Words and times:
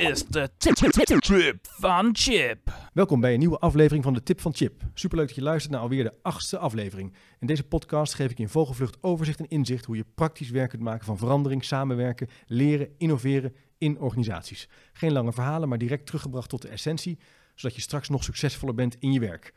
is 0.00 0.24
de 0.24 0.50
Tip 0.56 0.76
van 1.62 2.10
Chip. 2.12 2.72
Welkom 2.92 3.20
bij 3.20 3.32
een 3.32 3.38
nieuwe 3.38 3.58
aflevering 3.58 4.04
van 4.04 4.14
de 4.14 4.22
Tip 4.22 4.40
van 4.40 4.54
Chip. 4.54 4.82
Superleuk 4.94 5.26
dat 5.26 5.36
je 5.36 5.42
luistert 5.42 5.72
naar 5.72 5.82
alweer 5.82 6.04
de 6.04 6.14
achtste 6.22 6.58
aflevering. 6.58 7.14
In 7.40 7.46
deze 7.46 7.64
podcast 7.64 8.14
geef 8.14 8.30
ik 8.30 8.36
je 8.36 8.42
in 8.42 8.48
vogelvlucht 8.48 8.98
overzicht 9.00 9.38
en 9.38 9.48
inzicht 9.48 9.84
hoe 9.84 9.96
je 9.96 10.04
praktisch 10.14 10.50
werk 10.50 10.70
kunt 10.70 10.82
maken 10.82 11.04
van 11.04 11.18
verandering, 11.18 11.64
samenwerken, 11.64 12.28
leren, 12.46 12.88
innoveren 12.98 13.54
in 13.78 13.98
organisaties. 13.98 14.68
Geen 14.92 15.12
lange 15.12 15.32
verhalen, 15.32 15.68
maar 15.68 15.78
direct 15.78 16.06
teruggebracht 16.06 16.48
tot 16.48 16.62
de 16.62 16.68
essentie, 16.68 17.18
zodat 17.54 17.76
je 17.76 17.82
straks 17.82 18.08
nog 18.08 18.24
succesvoller 18.24 18.74
bent 18.74 18.96
in 18.98 19.12
je 19.12 19.20
werk. 19.20 19.54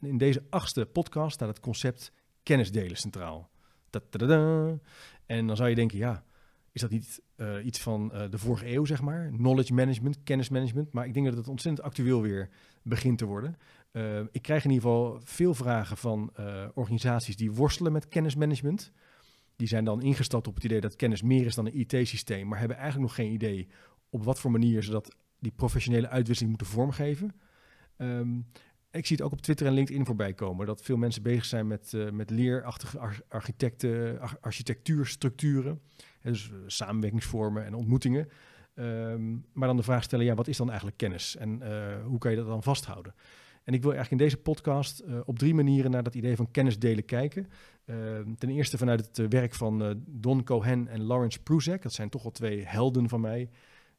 in 0.00 0.18
deze 0.18 0.44
achtste 0.50 0.86
podcast 0.86 1.34
staat 1.34 1.48
het 1.48 1.60
concept 1.60 2.12
kennis 2.42 2.72
delen 2.72 2.96
centraal. 2.96 3.50
En 5.26 5.46
dan 5.46 5.56
zou 5.56 5.68
je 5.68 5.74
denken, 5.74 5.98
ja, 5.98 6.24
is 6.76 6.82
dat 6.82 6.90
niet 6.90 7.22
uh, 7.36 7.64
iets 7.64 7.80
van 7.80 8.10
uh, 8.14 8.30
de 8.30 8.38
vorige 8.38 8.72
eeuw, 8.72 8.84
zeg 8.84 9.02
maar? 9.02 9.30
Knowledge 9.36 9.74
management, 9.74 10.22
kennismanagement. 10.24 10.92
Maar 10.92 11.06
ik 11.06 11.14
denk 11.14 11.26
dat 11.26 11.36
het 11.36 11.48
ontzettend 11.48 11.86
actueel 11.86 12.22
weer 12.22 12.48
begint 12.82 13.18
te 13.18 13.24
worden. 13.24 13.56
Uh, 13.92 14.20
ik 14.30 14.42
krijg 14.42 14.64
in 14.64 14.70
ieder 14.70 14.88
geval 14.88 15.20
veel 15.24 15.54
vragen 15.54 15.96
van 15.96 16.32
organisaties 16.74 17.36
die 17.36 17.52
worstelen 17.52 17.92
met 17.92 18.08
kennismanagement. 18.08 18.92
Die 19.56 19.68
zijn 19.68 19.84
dan 19.84 20.02
ingestapt 20.02 20.46
op 20.46 20.54
het 20.54 20.64
idee 20.64 20.80
dat 20.80 20.96
kennis 20.96 21.22
meer 21.22 21.46
is 21.46 21.54
dan 21.54 21.66
een 21.66 21.78
IT-systeem, 21.78 22.48
maar 22.48 22.58
hebben 22.58 22.76
eigenlijk 22.76 23.06
nog 23.08 23.16
geen 23.16 23.32
idee 23.32 23.68
op 24.10 24.24
wat 24.24 24.40
voor 24.40 24.50
manier 24.50 24.82
ze 24.82 24.90
dat, 24.90 25.16
die 25.38 25.52
professionele 25.52 26.08
uitwisseling 26.08 26.56
moeten 26.56 26.76
vormgeven. 26.76 27.34
Um, 27.96 28.46
ik 28.90 29.06
zie 29.06 29.16
het 29.16 29.24
ook 29.24 29.32
op 29.32 29.40
Twitter 29.40 29.66
en 29.66 29.72
LinkedIn 29.72 30.06
voorbij 30.06 30.34
komen. 30.34 30.66
Dat 30.66 30.82
veel 30.82 30.96
mensen 30.96 31.22
bezig 31.22 31.44
zijn 31.44 31.66
met, 31.66 31.92
met 32.12 32.30
leerachtige 32.30 32.98
architecten, 33.28 34.20
architectuurstructuren. 34.40 35.80
Dus 36.32 36.50
uh, 36.50 36.56
samenwerkingsvormen 36.66 37.64
en 37.64 37.74
ontmoetingen. 37.74 38.28
Um, 38.74 39.44
maar 39.52 39.68
dan 39.68 39.76
de 39.76 39.82
vraag 39.82 40.02
stellen, 40.02 40.24
ja, 40.24 40.34
wat 40.34 40.48
is 40.48 40.56
dan 40.56 40.66
eigenlijk 40.66 40.98
kennis? 40.98 41.36
En 41.36 41.60
uh, 41.62 42.04
hoe 42.04 42.18
kan 42.18 42.30
je 42.30 42.36
dat 42.36 42.46
dan 42.46 42.62
vasthouden? 42.62 43.14
En 43.64 43.74
ik 43.74 43.82
wil 43.82 43.92
eigenlijk 43.92 44.22
in 44.22 44.28
deze 44.28 44.42
podcast 44.42 45.04
op 45.24 45.38
drie 45.38 45.54
manieren 45.54 45.90
naar 45.90 46.02
dat 46.02 46.14
idee 46.14 46.36
van 46.36 46.50
kennis 46.50 46.78
delen 46.78 47.04
kijken. 47.04 47.48
Ehm, 47.84 48.34
ten 48.34 48.48
eerste 48.48 48.78
vanuit 48.78 49.06
het 49.06 49.28
werk 49.28 49.54
van 49.54 50.02
Don 50.06 50.44
Cohen 50.44 50.88
en 50.88 51.02
Lawrence 51.02 51.42
Pruzak. 51.42 51.82
Dat 51.82 51.92
zijn 51.92 52.08
toch 52.08 52.22
wel 52.22 52.32
twee 52.32 52.64
helden 52.64 53.08
van 53.08 53.20
mij. 53.20 53.50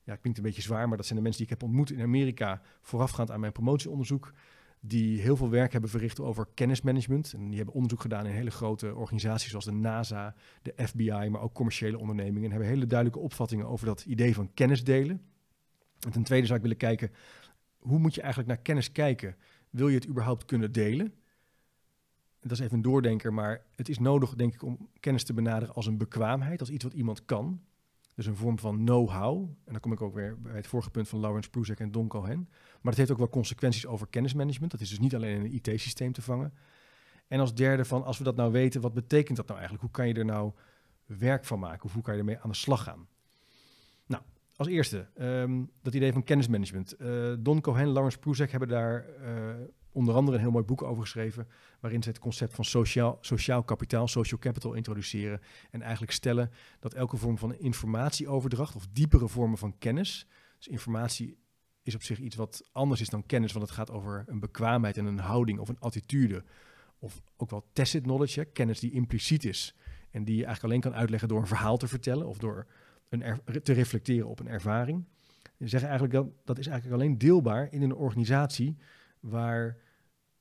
Ja, 0.03 0.15
klinkt 0.15 0.39
een 0.39 0.45
beetje 0.45 0.61
zwaar, 0.61 0.87
maar 0.87 0.97
dat 0.97 1.05
zijn 1.05 1.17
de 1.17 1.23
mensen 1.23 1.45
die 1.45 1.53
ik 1.53 1.59
heb 1.59 1.69
ontmoet 1.69 1.91
in 1.91 2.01
Amerika 2.01 2.61
voorafgaand 2.81 3.31
aan 3.31 3.39
mijn 3.39 3.51
promotieonderzoek 3.51 4.33
die 4.79 5.21
heel 5.21 5.35
veel 5.35 5.49
werk 5.49 5.71
hebben 5.71 5.89
verricht 5.89 6.19
over 6.19 6.47
kennismanagement. 6.53 7.33
En 7.33 7.47
die 7.47 7.55
hebben 7.57 7.75
onderzoek 7.75 8.01
gedaan 8.01 8.25
in 8.25 8.31
hele 8.31 8.51
grote 8.51 8.95
organisaties 8.95 9.49
zoals 9.49 9.65
de 9.65 9.71
NASA, 9.71 10.35
de 10.61 10.73
FBI, 10.87 11.27
maar 11.29 11.41
ook 11.41 11.53
commerciële 11.53 11.97
ondernemingen. 11.97 12.43
En 12.43 12.49
hebben 12.49 12.67
hele 12.69 12.85
duidelijke 12.85 13.23
opvattingen 13.23 13.67
over 13.67 13.85
dat 13.85 14.05
idee 14.05 14.33
van 14.33 14.53
kennis 14.53 14.83
delen. 14.83 15.21
En 15.99 16.11
ten 16.11 16.23
tweede 16.23 16.45
zou 16.45 16.57
ik 16.57 16.63
willen 16.63 16.77
kijken, 16.77 17.11
hoe 17.77 17.99
moet 17.99 18.15
je 18.15 18.21
eigenlijk 18.21 18.53
naar 18.53 18.61
kennis 18.61 18.91
kijken? 18.91 19.35
Wil 19.69 19.87
je 19.87 19.95
het 19.95 20.07
überhaupt 20.07 20.45
kunnen 20.45 20.71
delen? 20.71 21.13
Dat 22.39 22.51
is 22.51 22.59
even 22.59 22.75
een 22.75 22.81
doordenker, 22.81 23.33
maar 23.33 23.65
het 23.75 23.89
is 23.89 23.99
nodig, 23.99 24.35
denk 24.35 24.53
ik, 24.53 24.63
om 24.63 24.89
kennis 24.99 25.23
te 25.23 25.33
benaderen 25.33 25.75
als 25.75 25.85
een 25.85 25.97
bekwaamheid, 25.97 26.59
als 26.59 26.69
iets 26.69 26.83
wat 26.83 26.93
iemand 26.93 27.25
kan. 27.25 27.61
Dus 28.17 28.25
een 28.25 28.35
vorm 28.35 28.59
van 28.59 28.77
know-how. 28.77 29.49
En 29.65 29.71
dan 29.71 29.79
kom 29.79 29.91
ik 29.91 30.01
ook 30.01 30.13
weer 30.13 30.41
bij 30.41 30.55
het 30.55 30.67
vorige 30.67 30.89
punt 30.89 31.07
van 31.07 31.19
Lawrence 31.19 31.49
Pruzak 31.49 31.79
en 31.79 31.91
Don 31.91 32.07
Cohen. 32.07 32.47
Maar 32.81 32.91
het 32.91 32.97
heeft 32.97 33.11
ook 33.11 33.17
wel 33.17 33.29
consequenties 33.29 33.85
over 33.85 34.07
kennismanagement. 34.07 34.71
Dat 34.71 34.81
is 34.81 34.89
dus 34.89 34.99
niet 34.99 35.15
alleen 35.15 35.35
in 35.35 35.41
een 35.41 35.53
IT-systeem 35.53 36.11
te 36.11 36.21
vangen. 36.21 36.53
En 37.27 37.39
als 37.39 37.55
derde 37.55 37.85
van, 37.85 38.03
als 38.03 38.17
we 38.17 38.23
dat 38.23 38.35
nou 38.35 38.51
weten, 38.51 38.81
wat 38.81 38.93
betekent 38.93 39.37
dat 39.37 39.47
nou 39.47 39.59
eigenlijk? 39.59 39.81
Hoe 39.87 39.95
kan 39.95 40.07
je 40.07 40.13
er 40.13 40.25
nou 40.25 40.51
werk 41.05 41.45
van 41.45 41.59
maken? 41.59 41.85
Of 41.85 41.93
hoe 41.93 42.03
kan 42.03 42.13
je 42.13 42.19
ermee 42.19 42.39
aan 42.39 42.49
de 42.49 42.55
slag 42.55 42.83
gaan? 42.83 43.07
Nou, 44.05 44.23
als 44.55 44.67
eerste, 44.67 45.07
um, 45.19 45.71
dat 45.81 45.93
idee 45.93 46.13
van 46.13 46.23
kennismanagement. 46.23 46.95
Uh, 47.01 47.33
Don 47.39 47.61
Cohen, 47.61 47.87
Lawrence 47.87 48.19
Pruzak 48.19 48.49
hebben 48.49 48.69
daar 48.69 49.05
uh, 49.21 49.55
onder 49.97 50.15
andere 50.15 50.37
een 50.37 50.43
heel 50.43 50.51
mooi 50.51 50.65
boek 50.65 50.81
over 50.81 51.01
geschreven, 51.01 51.47
waarin 51.79 52.03
ze 52.03 52.09
het 52.09 52.19
concept 52.19 52.53
van 52.53 52.65
sociaal, 52.65 53.17
sociaal 53.21 53.63
kapitaal, 53.63 54.07
social 54.07 54.39
capital, 54.39 54.73
introduceren. 54.73 55.41
En 55.71 55.81
eigenlijk 55.81 56.11
stellen 56.11 56.51
dat 56.79 56.93
elke 56.93 57.17
vorm 57.17 57.37
van 57.37 57.55
informatieoverdracht 57.55 58.75
of 58.75 58.87
diepere 58.91 59.27
vormen 59.27 59.57
van 59.57 59.77
kennis, 59.77 60.27
dus 60.57 60.67
informatie 60.67 61.37
is 61.83 61.95
op 61.95 62.03
zich 62.03 62.19
iets 62.19 62.35
wat 62.35 62.69
anders 62.71 63.01
is 63.01 63.09
dan 63.09 63.25
kennis, 63.25 63.51
want 63.51 63.65
het 63.65 63.73
gaat 63.75 63.91
over 63.91 64.23
een 64.27 64.39
bekwaamheid 64.39 64.97
en 64.97 65.05
een 65.05 65.19
houding 65.19 65.59
of 65.59 65.69
een 65.69 65.79
attitude. 65.79 66.43
Of 66.99 67.21
ook 67.37 67.49
wel 67.49 67.69
tacit 67.73 68.03
knowledge, 68.03 68.45
kennis 68.45 68.79
die 68.79 68.91
impliciet 68.91 69.45
is 69.45 69.75
en 70.11 70.23
die 70.23 70.35
je 70.35 70.45
eigenlijk 70.45 70.63
alleen 70.63 70.91
kan 70.91 70.99
uitleggen 70.99 71.27
door 71.27 71.39
een 71.39 71.47
verhaal 71.47 71.77
te 71.77 71.87
vertellen 71.87 72.27
of 72.27 72.37
door 72.37 72.67
te 73.63 73.73
reflecteren 73.73 74.27
op 74.27 74.39
een 74.39 74.47
ervaring. 74.47 75.05
Ze 75.59 75.67
zeggen 75.67 75.89
eigenlijk 75.89 76.13
dat 76.13 76.45
dat 76.45 76.57
is 76.57 76.67
eigenlijk 76.67 77.01
alleen 77.01 77.17
deelbaar 77.17 77.67
in 77.71 77.81
een 77.81 77.95
organisatie 77.95 78.77
waar 79.19 79.77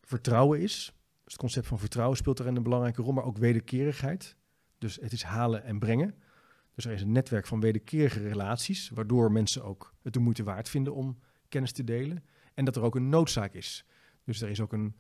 vertrouwen 0.07 0.61
is. 0.61 0.93
Dus 1.25 1.33
het 1.33 1.37
concept 1.37 1.67
van 1.67 1.79
vertrouwen 1.79 2.17
speelt 2.17 2.37
daarin 2.37 2.57
een 2.57 2.63
belangrijke 2.63 3.03
rol, 3.03 3.13
maar 3.13 3.25
ook 3.25 3.39
wederkerigheid. 3.39 4.37
Dus 4.79 4.99
het 5.01 5.13
is 5.13 5.23
halen 5.23 5.65
en 5.65 5.79
brengen. 5.79 6.15
Dus 6.75 6.85
er 6.85 6.93
is 6.93 7.03
een 7.03 7.13
netwerk 7.13 7.47
van 7.47 7.61
wederkerige 7.61 8.29
relaties, 8.29 8.89
waardoor 8.89 9.33
mensen 9.33 9.65
ook 9.65 9.95
het 10.03 10.13
de 10.13 10.19
moeite 10.19 10.43
waard 10.43 10.69
vinden 10.69 10.95
om 10.95 11.19
kennis 11.49 11.73
te 11.73 11.85
delen. 11.85 12.25
En 12.55 12.65
dat 12.65 12.77
er 12.77 12.83
ook 12.83 12.95
een 12.95 13.09
noodzaak 13.09 13.53
is. 13.53 13.85
Dus 14.25 14.41
er 14.41 14.49
is 14.49 14.61
ook 14.61 14.73
een 14.73 14.97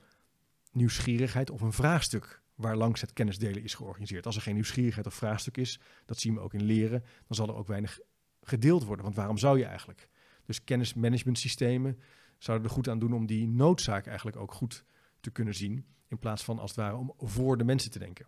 nieuwsgierigheid 0.72 1.50
of 1.50 1.60
een 1.60 1.72
vraagstuk 1.72 2.42
waar 2.54 2.76
langs 2.76 3.00
het 3.00 3.12
kennisdelen 3.12 3.62
is 3.62 3.74
georganiseerd. 3.74 4.26
Als 4.26 4.36
er 4.36 4.42
geen 4.42 4.54
nieuwsgierigheid 4.54 5.06
of 5.06 5.14
vraagstuk 5.14 5.56
is, 5.56 5.80
dat 6.04 6.18
zien 6.18 6.34
we 6.34 6.40
ook 6.40 6.54
in 6.54 6.62
leren, 6.62 7.00
dan 7.00 7.36
zal 7.36 7.48
er 7.48 7.54
ook 7.54 7.66
weinig 7.66 7.98
gedeeld 8.42 8.84
worden. 8.84 9.04
Want 9.04 9.16
waarom 9.16 9.38
zou 9.38 9.58
je 9.58 9.64
eigenlijk? 9.64 10.08
Dus 10.44 10.64
kennismanagementsystemen 10.64 11.98
zouden 12.38 12.66
er 12.66 12.72
goed 12.72 12.88
aan 12.88 12.98
doen 12.98 13.12
om 13.12 13.26
die 13.26 13.48
noodzaak 13.48 14.06
eigenlijk 14.06 14.36
ook 14.36 14.52
goed 14.52 14.84
te 15.26 15.32
kunnen 15.32 15.54
zien. 15.54 15.86
In 16.08 16.18
plaats 16.18 16.44
van 16.44 16.58
als 16.58 16.70
het 16.70 16.80
ware 16.80 16.96
om 16.96 17.12
voor 17.18 17.58
de 17.58 17.64
mensen 17.64 17.90
te 17.90 17.98
denken. 17.98 18.26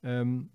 Um, 0.00 0.50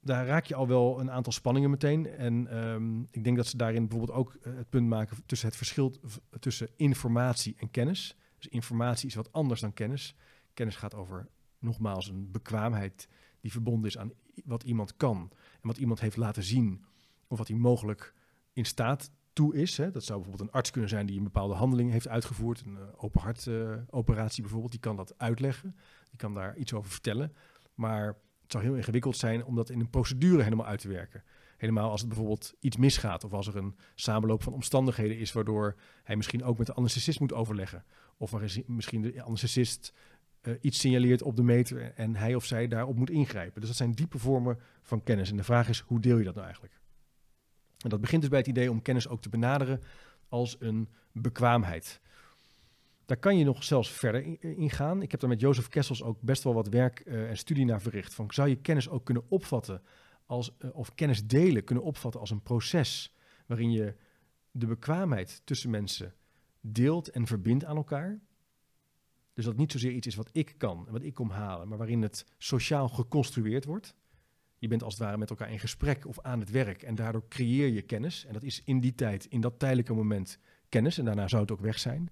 daar 0.00 0.26
raak 0.26 0.44
je 0.44 0.54
al 0.54 0.68
wel 0.68 1.00
een 1.00 1.10
aantal 1.10 1.32
spanningen 1.32 1.70
meteen. 1.70 2.06
En 2.06 2.56
um, 2.58 3.08
ik 3.10 3.24
denk 3.24 3.36
dat 3.36 3.46
ze 3.46 3.56
daarin 3.56 3.88
bijvoorbeeld 3.88 4.18
ook 4.18 4.34
uh, 4.34 4.56
het 4.56 4.68
punt 4.70 4.88
maken 4.88 5.16
tussen 5.26 5.48
het 5.48 5.56
verschil 5.56 5.94
tussen 6.40 6.68
informatie 6.76 7.54
en 7.58 7.70
kennis. 7.70 8.16
Dus 8.38 8.48
informatie 8.48 9.08
is 9.08 9.14
wat 9.14 9.32
anders 9.32 9.60
dan 9.60 9.72
kennis. 9.72 10.16
Kennis 10.54 10.76
gaat 10.76 10.94
over 10.94 11.28
nogmaals 11.58 12.08
een 12.08 12.30
bekwaamheid 12.30 13.08
die 13.40 13.52
verbonden 13.52 13.88
is 13.88 13.98
aan 13.98 14.12
wat 14.44 14.62
iemand 14.62 14.96
kan 14.96 15.30
en 15.32 15.68
wat 15.68 15.78
iemand 15.78 16.00
heeft 16.00 16.16
laten 16.16 16.42
zien 16.42 16.84
of 17.26 17.38
wat 17.38 17.48
hij 17.48 17.56
mogelijk 17.56 18.14
in 18.52 18.64
staat 18.64 19.10
toe 19.32 19.54
is. 19.54 19.76
Hè. 19.76 19.90
Dat 19.90 20.04
zou 20.04 20.20
bijvoorbeeld 20.20 20.48
een 20.48 20.56
arts 20.56 20.70
kunnen 20.70 20.90
zijn 20.90 21.06
die 21.06 21.16
een 21.16 21.24
bepaalde 21.24 21.54
handeling 21.54 21.90
heeft 21.90 22.08
uitgevoerd. 22.08 22.62
Een 22.66 22.74
uh, 22.74 22.80
open 22.96 23.20
hart 23.20 23.46
uh, 23.46 23.72
operatie 23.90 24.42
bijvoorbeeld. 24.42 24.72
Die 24.72 24.80
kan 24.80 24.96
dat 24.96 25.14
uitleggen. 25.16 25.76
Die 26.10 26.18
kan 26.18 26.34
daar 26.34 26.56
iets 26.56 26.72
over 26.72 26.90
vertellen. 26.90 27.32
Maar 27.74 28.06
het 28.42 28.52
zou 28.52 28.64
heel 28.64 28.74
ingewikkeld 28.74 29.16
zijn 29.16 29.44
om 29.44 29.54
dat 29.54 29.70
in 29.70 29.80
een 29.80 29.90
procedure 29.90 30.42
helemaal 30.42 30.66
uit 30.66 30.80
te 30.80 30.88
werken. 30.88 31.22
Helemaal 31.56 31.90
als 31.90 32.00
het 32.00 32.08
bijvoorbeeld 32.08 32.54
iets 32.60 32.76
misgaat. 32.76 33.24
Of 33.24 33.32
als 33.32 33.46
er 33.46 33.56
een 33.56 33.76
samenloop 33.94 34.42
van 34.42 34.52
omstandigheden 34.52 35.18
is 35.18 35.32
waardoor 35.32 35.76
hij 36.02 36.16
misschien 36.16 36.44
ook 36.44 36.58
met 36.58 36.66
de 36.66 36.74
anesthesist 36.74 37.20
moet 37.20 37.32
overleggen. 37.32 37.84
Of 38.16 38.34
misschien 38.66 39.02
de 39.02 39.22
anesthesist 39.22 39.92
uh, 40.42 40.54
iets 40.60 40.78
signaleert 40.78 41.22
op 41.22 41.36
de 41.36 41.42
meter 41.42 41.92
en 41.94 42.16
hij 42.16 42.34
of 42.34 42.44
zij 42.44 42.68
daarop 42.68 42.96
moet 42.96 43.10
ingrijpen. 43.10 43.60
Dus 43.60 43.68
dat 43.68 43.78
zijn 43.78 43.92
diepe 43.92 44.18
vormen 44.18 44.58
van 44.82 45.02
kennis. 45.02 45.30
En 45.30 45.36
de 45.36 45.44
vraag 45.44 45.68
is, 45.68 45.80
hoe 45.80 46.00
deel 46.00 46.18
je 46.18 46.24
dat 46.24 46.34
nou 46.34 46.46
eigenlijk? 46.46 46.80
En 47.82 47.90
dat 47.90 48.00
begint 48.00 48.20
dus 48.20 48.30
bij 48.30 48.38
het 48.38 48.48
idee 48.48 48.70
om 48.70 48.82
kennis 48.82 49.08
ook 49.08 49.22
te 49.22 49.28
benaderen 49.28 49.80
als 50.28 50.56
een 50.58 50.88
bekwaamheid. 51.12 52.00
Daar 53.06 53.16
kan 53.16 53.38
je 53.38 53.44
nog 53.44 53.64
zelfs 53.64 53.90
verder 53.90 54.42
in 54.44 54.70
gaan. 54.70 55.02
Ik 55.02 55.10
heb 55.10 55.20
daar 55.20 55.28
met 55.28 55.40
Jozef 55.40 55.68
Kessels 55.68 56.02
ook 56.02 56.20
best 56.20 56.42
wel 56.42 56.54
wat 56.54 56.68
werk 56.68 57.02
uh, 57.04 57.30
en 57.30 57.36
studie 57.36 57.64
naar 57.64 57.80
verricht. 57.80 58.14
Van, 58.14 58.32
zou 58.32 58.48
je 58.48 58.56
kennis 58.56 58.88
ook 58.88 59.04
kunnen 59.04 59.24
opvatten 59.28 59.82
als, 60.26 60.56
uh, 60.58 60.76
of 60.76 60.94
kennis 60.94 61.26
delen 61.26 61.64
kunnen 61.64 61.84
opvatten 61.84 62.20
als 62.20 62.30
een 62.30 62.42
proces 62.42 63.14
waarin 63.46 63.72
je 63.72 63.94
de 64.50 64.66
bekwaamheid 64.66 65.40
tussen 65.44 65.70
mensen 65.70 66.14
deelt 66.60 67.10
en 67.10 67.26
verbindt 67.26 67.64
aan 67.64 67.76
elkaar? 67.76 68.20
Dus 69.34 69.44
dat 69.44 69.56
niet 69.56 69.72
zozeer 69.72 69.92
iets 69.92 70.06
is 70.06 70.14
wat 70.14 70.28
ik 70.32 70.54
kan 70.56 70.86
en 70.86 70.92
wat 70.92 71.02
ik 71.02 71.14
kom 71.14 71.30
halen, 71.30 71.68
maar 71.68 71.78
waarin 71.78 72.02
het 72.02 72.26
sociaal 72.38 72.88
geconstrueerd 72.88 73.64
wordt. 73.64 73.94
Je 74.62 74.68
bent 74.68 74.82
als 74.82 74.94
het 74.94 75.02
ware 75.02 75.16
met 75.16 75.30
elkaar 75.30 75.50
in 75.50 75.58
gesprek 75.58 76.06
of 76.06 76.20
aan 76.20 76.40
het 76.40 76.50
werk 76.50 76.82
en 76.82 76.94
daardoor 76.94 77.28
creëer 77.28 77.68
je 77.68 77.82
kennis. 77.82 78.24
En 78.24 78.32
dat 78.32 78.42
is 78.42 78.62
in 78.64 78.80
die 78.80 78.94
tijd, 78.94 79.24
in 79.24 79.40
dat 79.40 79.58
tijdelijke 79.58 79.92
moment, 79.92 80.38
kennis. 80.68 80.98
En 80.98 81.04
daarna 81.04 81.28
zou 81.28 81.42
het 81.42 81.50
ook 81.50 81.60
weg 81.60 81.78
zijn. 81.78 82.10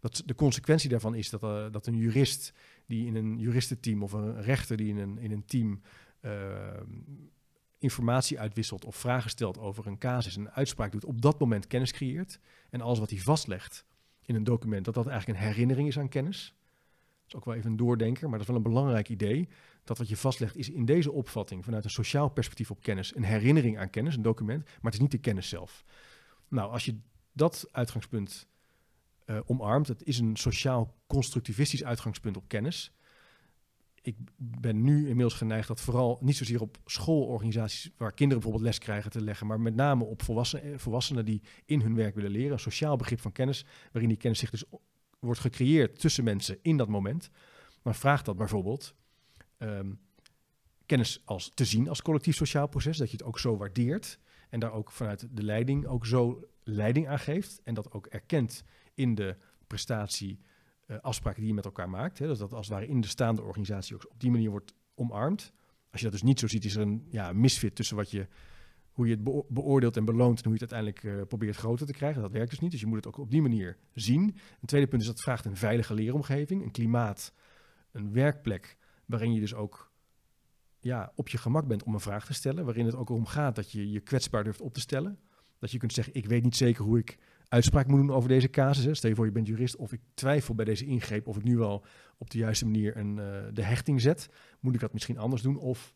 Dat 0.00 0.22
de 0.26 0.34
consequentie 0.34 0.88
daarvan 0.88 1.14
is 1.14 1.30
dat, 1.30 1.42
uh, 1.42 1.66
dat 1.70 1.86
een 1.86 1.96
jurist 1.96 2.52
die 2.86 3.06
in 3.06 3.14
een 3.14 3.38
juristenteam 3.38 4.02
of 4.02 4.12
een 4.12 4.42
rechter 4.42 4.76
die 4.76 4.88
in 4.88 4.98
een, 4.98 5.18
in 5.18 5.32
een 5.32 5.44
team 5.44 5.80
uh, 6.20 6.32
informatie 7.78 8.40
uitwisselt 8.40 8.84
of 8.84 8.96
vragen 8.96 9.30
stelt 9.30 9.58
over 9.58 9.86
een 9.86 9.98
casus 9.98 10.36
en 10.36 10.40
een 10.40 10.50
uitspraak 10.50 10.92
doet, 10.92 11.04
op 11.04 11.20
dat 11.20 11.40
moment 11.40 11.66
kennis 11.66 11.92
creëert. 11.92 12.40
En 12.70 12.80
alles 12.80 12.98
wat 12.98 13.10
hij 13.10 13.18
vastlegt 13.18 13.84
in 14.22 14.34
een 14.34 14.44
document, 14.44 14.84
dat 14.84 14.94
dat 14.94 15.06
eigenlijk 15.06 15.38
een 15.38 15.46
herinnering 15.46 15.88
is 15.88 15.98
aan 15.98 16.08
kennis. 16.08 16.54
Is 17.30 17.36
ook 17.36 17.44
wel 17.44 17.54
even 17.54 17.70
een 17.70 17.76
doordenker, 17.76 18.22
maar 18.28 18.38
dat 18.38 18.48
is 18.48 18.54
wel 18.54 18.56
een 18.56 18.72
belangrijk 18.72 19.08
idee 19.08 19.48
dat 19.84 19.98
wat 19.98 20.08
je 20.08 20.16
vastlegt 20.16 20.56
is 20.56 20.70
in 20.70 20.84
deze 20.84 21.12
opvatting 21.12 21.64
vanuit 21.64 21.84
een 21.84 21.90
sociaal 21.90 22.28
perspectief 22.28 22.70
op 22.70 22.82
kennis 22.82 23.16
een 23.16 23.24
herinnering 23.24 23.78
aan 23.78 23.90
kennis, 23.90 24.16
een 24.16 24.22
document, 24.22 24.64
maar 24.64 24.78
het 24.80 24.94
is 24.94 25.00
niet 25.00 25.10
de 25.10 25.18
kennis 25.18 25.48
zelf. 25.48 25.84
Nou, 26.48 26.70
als 26.70 26.84
je 26.84 26.98
dat 27.32 27.68
uitgangspunt 27.72 28.48
uh, 29.30 29.38
omarmt. 29.46 29.88
Het 29.88 30.04
is 30.04 30.18
een 30.18 30.36
sociaal 30.36 30.94
constructivistisch 31.06 31.84
uitgangspunt 31.84 32.36
op 32.36 32.48
kennis. 32.48 32.92
Ik 34.02 34.16
ben 34.36 34.82
nu 34.82 34.98
inmiddels 34.98 35.34
geneigd 35.34 35.68
dat 35.68 35.80
vooral 35.80 36.18
niet 36.20 36.36
zozeer 36.36 36.60
op 36.60 36.78
schoolorganisaties 36.84 37.90
waar 37.96 38.12
kinderen 38.12 38.42
bijvoorbeeld 38.42 38.70
les 38.70 38.78
krijgen 38.78 39.10
te 39.10 39.22
leggen, 39.22 39.46
maar 39.46 39.60
met 39.60 39.74
name 39.74 40.04
op 40.04 40.22
volwassenen, 40.22 40.72
eh, 40.72 40.78
volwassenen 40.78 41.24
die 41.24 41.42
in 41.64 41.80
hun 41.80 41.94
werk 41.94 42.14
willen 42.14 42.30
leren. 42.30 42.52
Een 42.52 42.58
sociaal 42.58 42.96
begrip 42.96 43.20
van 43.20 43.32
kennis, 43.32 43.64
waarin 43.92 44.08
die 44.08 44.18
kennis 44.18 44.38
zich 44.38 44.50
dus 44.50 44.64
wordt 45.20 45.40
gecreëerd 45.40 46.00
tussen 46.00 46.24
mensen 46.24 46.58
in 46.62 46.76
dat 46.76 46.88
moment. 46.88 47.30
Maar 47.82 47.94
vraagt 47.94 48.24
dat 48.24 48.36
bijvoorbeeld 48.36 48.94
um, 49.58 50.00
kennis 50.86 51.22
als 51.24 51.50
te 51.54 51.64
zien 51.64 51.88
als 51.88 52.02
collectief 52.02 52.36
sociaal 52.36 52.66
proces, 52.66 52.96
dat 52.96 53.10
je 53.10 53.16
het 53.16 53.26
ook 53.26 53.38
zo 53.38 53.56
waardeert 53.56 54.18
en 54.48 54.60
daar 54.60 54.72
ook 54.72 54.90
vanuit 54.90 55.28
de 55.30 55.42
leiding 55.42 55.86
ook 55.86 56.06
zo 56.06 56.44
leiding 56.62 57.08
aan 57.08 57.18
geeft 57.18 57.60
en 57.64 57.74
dat 57.74 57.92
ook 57.92 58.06
erkent 58.06 58.62
in 58.94 59.14
de 59.14 59.36
prestatie 59.66 60.40
uh, 60.86 60.98
afspraken 61.00 61.40
die 61.40 61.48
je 61.48 61.54
met 61.54 61.64
elkaar 61.64 61.90
maakt. 61.90 62.18
Hè, 62.18 62.26
dus 62.26 62.38
dat 62.38 62.52
als 62.52 62.66
het 62.66 62.74
ware 62.74 62.88
in 62.88 63.00
de 63.00 63.08
staande 63.08 63.42
organisatie 63.42 63.94
ook 63.94 64.06
op 64.10 64.20
die 64.20 64.30
manier 64.30 64.50
wordt 64.50 64.74
omarmd. 64.94 65.52
Als 65.90 66.00
je 66.00 66.06
dat 66.06 66.12
dus 66.12 66.28
niet 66.28 66.40
zo 66.40 66.46
ziet, 66.46 66.64
is 66.64 66.74
er 66.74 66.82
een 66.82 67.06
ja, 67.10 67.32
misfit 67.32 67.74
tussen 67.74 67.96
wat 67.96 68.10
je, 68.10 68.28
hoe 69.00 69.08
je 69.08 69.14
het 69.14 69.44
beoordeelt 69.48 69.96
en 69.96 70.04
beloont 70.04 70.38
en 70.38 70.44
hoe 70.44 70.58
je 70.58 70.64
het 70.64 70.72
uiteindelijk 70.72 71.20
uh, 71.20 71.26
probeert 71.26 71.56
groter 71.56 71.86
te 71.86 71.92
krijgen. 71.92 72.22
Dat 72.22 72.32
werkt 72.32 72.50
dus 72.50 72.58
niet. 72.58 72.70
Dus 72.70 72.80
je 72.80 72.86
moet 72.86 72.96
het 72.96 73.06
ook 73.06 73.18
op 73.18 73.30
die 73.30 73.42
manier 73.42 73.76
zien. 73.94 74.22
Een 74.60 74.66
tweede 74.66 74.86
punt 74.86 75.00
is 75.00 75.06
dat 75.06 75.16
het 75.16 75.24
vraagt 75.24 75.44
een 75.44 75.56
veilige 75.56 75.94
leeromgeving, 75.94 76.62
een 76.62 76.70
klimaat, 76.70 77.32
een 77.92 78.12
werkplek 78.12 78.76
waarin 79.06 79.32
je 79.32 79.40
dus 79.40 79.54
ook 79.54 79.92
ja, 80.80 81.12
op 81.14 81.28
je 81.28 81.38
gemak 81.38 81.66
bent 81.66 81.82
om 81.82 81.94
een 81.94 82.00
vraag 82.00 82.26
te 82.26 82.34
stellen. 82.34 82.64
Waarin 82.64 82.86
het 82.86 82.94
ook 82.94 83.10
om 83.10 83.26
gaat 83.26 83.56
dat 83.56 83.72
je 83.72 83.90
je 83.90 84.00
kwetsbaar 84.00 84.44
durft 84.44 84.60
op 84.60 84.74
te 84.74 84.80
stellen. 84.80 85.18
Dat 85.58 85.70
je 85.70 85.78
kunt 85.78 85.92
zeggen, 85.92 86.14
ik 86.14 86.26
weet 86.26 86.42
niet 86.42 86.56
zeker 86.56 86.84
hoe 86.84 86.98
ik 86.98 87.18
uitspraak 87.48 87.86
moet 87.86 87.98
doen 87.98 88.10
over 88.10 88.28
deze 88.28 88.50
casus. 88.50 88.84
Hè. 88.84 88.94
Stel 88.94 89.10
je 89.10 89.16
voor, 89.16 89.26
je 89.26 89.32
bent 89.32 89.46
jurist 89.46 89.76
of 89.76 89.92
ik 89.92 90.00
twijfel 90.14 90.54
bij 90.54 90.64
deze 90.64 90.84
ingreep 90.84 91.26
of 91.26 91.36
ik 91.36 91.44
nu 91.44 91.56
wel 91.56 91.84
op 92.18 92.30
de 92.30 92.38
juiste 92.38 92.64
manier 92.64 92.96
een, 92.96 93.16
uh, 93.16 93.42
de 93.52 93.62
hechting 93.62 94.00
zet. 94.00 94.28
Moet 94.60 94.74
ik 94.74 94.80
dat 94.80 94.92
misschien 94.92 95.18
anders 95.18 95.42
doen? 95.42 95.56
Of 95.56 95.94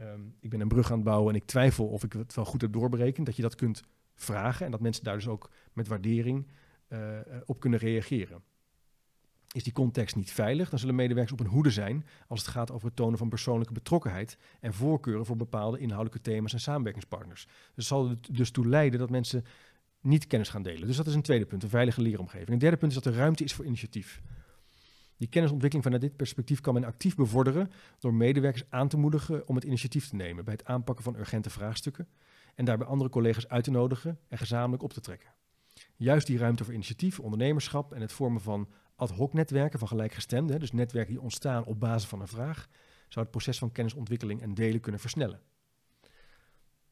um, 0.00 0.36
ik 0.40 0.50
ben 0.50 0.60
een 0.60 0.68
brug 0.68 0.90
aan 0.90 0.96
het 0.96 1.04
bouwen 1.04 1.34
en 1.34 1.40
ik 1.40 1.46
twijfel 1.46 1.86
of 1.86 2.04
ik 2.04 2.12
het 2.12 2.34
wel 2.34 2.44
goed 2.44 2.60
heb 2.60 2.72
doorberekend. 2.72 3.26
Dat 3.26 3.36
je 3.36 3.42
dat 3.42 3.54
kunt 3.54 3.82
vragen 4.14 4.64
en 4.64 4.70
dat 4.70 4.80
mensen 4.80 5.04
daar 5.04 5.14
dus 5.14 5.28
ook 5.28 5.50
met 5.72 5.88
waardering 5.88 6.46
uh, 6.88 7.18
op 7.44 7.60
kunnen 7.60 7.78
reageren. 7.78 8.42
Is 9.52 9.62
die 9.62 9.72
context 9.72 10.16
niet 10.16 10.32
veilig, 10.32 10.70
dan 10.70 10.78
zullen 10.78 10.94
medewerkers 10.94 11.32
op 11.32 11.38
hun 11.38 11.54
hoede 11.54 11.70
zijn 11.70 12.06
als 12.28 12.40
het 12.40 12.48
gaat 12.48 12.70
over 12.70 12.86
het 12.86 12.96
tonen 12.96 13.18
van 13.18 13.28
persoonlijke 13.28 13.72
betrokkenheid 13.72 14.38
en 14.60 14.74
voorkeuren 14.74 15.26
voor 15.26 15.36
bepaalde 15.36 15.78
inhoudelijke 15.78 16.30
thema's 16.30 16.52
en 16.52 16.60
samenwerkingspartners. 16.60 17.46
Dus 17.74 17.86
zal 17.86 18.08
er 18.08 18.16
dus 18.30 18.50
toe 18.50 18.68
leiden 18.68 18.98
dat 18.98 19.10
mensen 19.10 19.44
niet 20.00 20.26
kennis 20.26 20.48
gaan 20.48 20.62
delen. 20.62 20.86
Dus 20.86 20.96
dat 20.96 21.06
is 21.06 21.14
een 21.14 21.22
tweede 21.22 21.46
punt, 21.46 21.62
een 21.62 21.68
veilige 21.68 22.02
leeromgeving. 22.02 22.48
Een 22.48 22.58
derde 22.58 22.76
punt 22.76 22.92
is 22.92 23.02
dat 23.02 23.12
er 23.12 23.18
ruimte 23.18 23.44
is 23.44 23.54
voor 23.54 23.64
initiatief. 23.64 24.22
Die 25.16 25.28
kennisontwikkeling 25.28 25.84
vanuit 25.84 26.02
dit 26.02 26.16
perspectief 26.16 26.60
kan 26.60 26.74
men 26.74 26.84
actief 26.84 27.16
bevorderen 27.16 27.70
door 27.98 28.14
medewerkers 28.14 28.64
aan 28.68 28.88
te 28.88 28.96
moedigen 28.96 29.48
om 29.48 29.54
het 29.54 29.64
initiatief 29.64 30.08
te 30.08 30.16
nemen 30.16 30.44
bij 30.44 30.54
het 30.54 30.64
aanpakken 30.64 31.04
van 31.04 31.16
urgente 31.16 31.50
vraagstukken 31.50 32.08
en 32.54 32.64
daarbij 32.64 32.86
andere 32.86 33.10
collega's 33.10 33.48
uit 33.48 33.64
te 33.64 33.70
nodigen 33.70 34.18
en 34.28 34.38
gezamenlijk 34.38 34.82
op 34.82 34.92
te 34.92 35.00
trekken. 35.00 35.32
Juist 35.96 36.26
die 36.26 36.38
ruimte 36.38 36.64
voor 36.64 36.74
initiatief, 36.74 37.20
ondernemerschap 37.20 37.92
en 37.92 38.00
het 38.00 38.12
vormen 38.12 38.40
van 38.40 38.68
ad 38.96 39.10
hoc 39.10 39.32
netwerken 39.32 39.78
van 39.78 39.88
gelijkgestemden, 39.88 40.60
dus 40.60 40.72
netwerken 40.72 41.12
die 41.12 41.22
ontstaan 41.22 41.64
op 41.64 41.80
basis 41.80 42.08
van 42.08 42.20
een 42.20 42.28
vraag, 42.28 42.68
zou 43.08 43.24
het 43.24 43.30
proces 43.30 43.58
van 43.58 43.72
kennisontwikkeling 43.72 44.42
en 44.42 44.54
delen 44.54 44.80
kunnen 44.80 45.00
versnellen. 45.00 45.40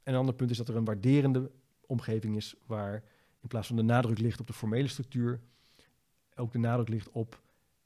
En 0.02 0.12
een 0.12 0.18
ander 0.18 0.34
punt 0.34 0.50
is 0.50 0.56
dat 0.56 0.68
er 0.68 0.76
een 0.76 0.84
waarderende 0.84 1.50
omgeving 1.86 2.36
is 2.36 2.54
waar 2.66 3.02
in 3.40 3.48
plaats 3.48 3.66
van 3.66 3.76
de 3.76 3.82
nadruk 3.82 4.18
ligt 4.18 4.40
op 4.40 4.46
de 4.46 4.52
formele 4.52 4.88
structuur, 4.88 5.40
ook 6.34 6.52
de 6.52 6.58
nadruk 6.58 6.88
ligt 6.88 7.10
op 7.10 7.40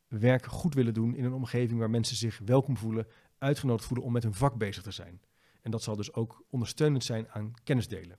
werk 0.08 0.46
goed 0.46 0.74
willen 0.74 0.94
doen 0.94 1.14
in 1.14 1.24
een 1.24 1.32
omgeving 1.32 1.78
waar 1.78 1.90
mensen 1.90 2.16
zich 2.16 2.40
welkom 2.44 2.76
voelen, 2.76 3.06
uitgenodigd 3.38 3.86
voelen 3.86 4.06
om 4.06 4.12
met 4.12 4.22
hun 4.22 4.34
vak 4.34 4.54
bezig 4.54 4.82
te 4.82 4.90
zijn. 4.90 5.20
En 5.62 5.70
dat 5.70 5.82
zal 5.82 5.96
dus 5.96 6.12
ook 6.12 6.44
ondersteunend 6.50 7.04
zijn 7.04 7.28
aan 7.28 7.52
kennis 7.64 7.88
delen. 7.88 8.18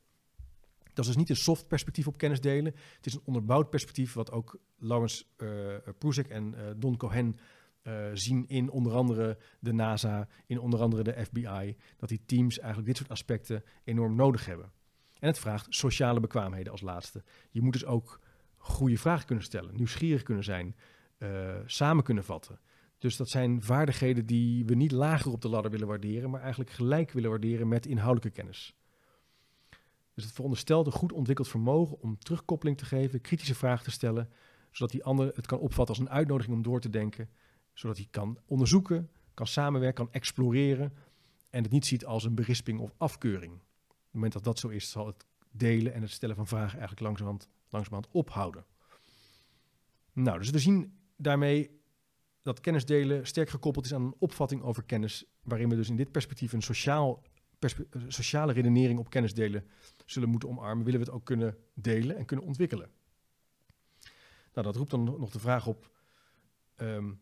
Dat 0.84 1.06
is 1.06 1.12
dus 1.12 1.16
niet 1.16 1.30
een 1.30 1.44
soft 1.44 1.68
perspectief 1.68 2.08
op 2.08 2.18
kennis 2.18 2.42
delen. 2.42 2.76
Het 2.96 3.06
is 3.06 3.14
een 3.14 3.22
onderbouwd 3.24 3.70
perspectief 3.70 4.14
wat 4.14 4.32
ook 4.32 4.60
Lawrence 4.78 5.26
uh, 5.38 6.32
en 6.36 6.54
uh, 6.54 6.62
Don 6.78 6.98
Cohen 6.98 7.38
uh, 7.84 8.06
zien 8.14 8.48
in 8.48 8.70
onder 8.70 8.94
andere 8.94 9.38
de 9.60 9.74
NASA, 9.74 10.28
in 10.46 10.60
onder 10.60 10.82
andere 10.82 11.04
de 11.04 11.26
FBI. 11.26 11.76
Dat 11.98 12.10
die 12.10 12.22
teams 12.26 12.58
eigenlijk 12.58 12.88
dit 12.88 12.98
soort 12.98 13.10
aspecten 13.10 13.64
enorm 13.84 14.16
nodig 14.16 14.46
hebben. 14.46 14.72
En 15.20 15.28
het 15.28 15.40
vraagt 15.40 15.66
sociale 15.70 16.20
bekwaamheden 16.20 16.72
als 16.72 16.82
laatste. 16.82 17.24
Je 17.52 17.62
moet 17.62 17.74
dus 17.74 17.86
ook 17.86 18.20
goede 18.58 18.98
vragen 18.98 19.26
kunnen 19.26 19.44
stellen, 19.44 19.76
nieuwsgierig 19.76 20.24
kunnen 20.24 20.44
zijn, 20.44 20.76
uh, 21.18 21.56
samen 21.66 22.04
kunnen 22.04 22.24
vatten. 22.24 22.60
Dus 22.98 23.18
dat 23.18 23.30
zijn 23.30 23.62
vaardigheden 23.62 24.26
die 24.26 24.66
we 24.66 24.76
niet 24.76 24.92
lager 24.92 25.32
op 25.32 25.42
de 25.42 25.50
ladder 25.50 25.72
willen 25.72 25.88
waarderen, 25.88 26.30
maar 26.30 26.42
eigenlijk 26.42 26.70
gelijk 26.72 27.12
willen 27.12 27.30
waarderen 27.30 27.68
met 27.68 27.86
inhoudelijke 27.86 28.40
kennis. 28.42 28.76
Dus 30.14 30.24
het 30.24 30.34
veronderstelt 30.34 30.86
een 30.86 30.92
goed 30.92 31.12
ontwikkeld 31.12 31.48
vermogen 31.48 32.02
om 32.02 32.18
terugkoppeling 32.18 32.78
te 32.78 32.86
geven, 32.86 33.22
kritische 33.22 33.56
vragen 33.56 33.84
te 33.84 33.92
stellen, 33.92 34.30
zodat 34.72 34.92
die 34.92 35.04
ander 35.04 35.32
het 35.36 35.46
kan 35.46 35.60
opvatten 35.60 35.96
als 35.96 36.06
een 36.06 36.12
uitnodiging 36.12 36.56
om 36.56 36.62
door 36.62 36.82
te 36.82 36.90
denken, 36.90 37.30
zodat 37.74 37.98
hij 37.98 38.08
kan 38.12 38.38
onderzoeken, 38.46 39.10
kan 39.34 39.48
samenwerken, 39.48 40.06
kan 40.06 40.14
exploreren 40.14 40.94
en 41.50 41.64
het 41.64 41.72
niet 41.72 41.86
ziet 41.86 42.06
als 42.06 42.24
een 42.24 42.36
berisping 42.36 42.80
of 42.80 42.94
afkeuring. 42.98 43.54
Op 43.54 43.60
het 43.88 44.14
moment 44.14 44.34
dat 44.34 44.44
dat 44.44 44.60
zo 44.60 44.68
is, 44.68 44.90
zal 44.90 45.08
het 45.08 45.26
delen 45.52 45.94
en 45.94 46.02
het 46.02 46.12
stellen 46.12 46.36
van 46.36 46.48
vragen 46.48 46.80
eigenlijk 46.80 47.02
langzamerhand, 47.02 47.50
langzamerhand 47.70 48.14
ophouden. 48.14 48.66
Nou, 50.14 50.38
dus 50.38 50.50
we 50.50 50.60
zien 50.60 50.97
daarmee 51.18 51.80
dat 52.42 52.60
kennisdelen 52.60 53.28
sterk 53.28 53.50
gekoppeld 53.50 53.86
is 53.86 53.94
aan 53.94 54.04
een 54.04 54.16
opvatting 54.18 54.62
over 54.62 54.84
kennis, 54.84 55.26
waarin 55.44 55.70
we 55.70 55.76
dus 55.76 55.90
in 55.90 55.96
dit 55.96 56.12
perspectief 56.12 56.54
een 56.54 56.62
sociaal, 56.62 57.24
sociale 58.08 58.54
redenering 58.54 59.00
op 59.00 59.10
kennisdelen 59.10 59.68
zullen 60.06 60.30
moeten 60.30 60.50
omarmen, 60.50 60.86
willen 60.86 61.00
we 61.00 61.06
het 61.06 61.16
ook 61.16 61.26
kunnen 61.26 61.58
delen 61.74 62.18
en 62.18 62.26
kunnen 62.26 62.46
ontwikkelen. 62.46 62.90
Nou, 64.54 64.66
dat 64.68 64.76
roept 64.76 64.92
dan 64.92 65.04
nog 65.04 65.32
de 65.32 65.40
vraag 65.40 65.68
op, 65.68 65.92
um, 66.78 67.20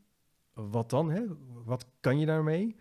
wat 0.53 0.89
dan? 0.89 1.09
Hè? 1.09 1.23
Wat 1.63 1.85
kan 1.99 2.19
je 2.19 2.25
daarmee? 2.25 2.75